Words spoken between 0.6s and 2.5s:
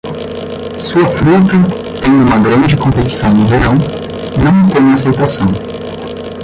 Sua fruta, tendo uma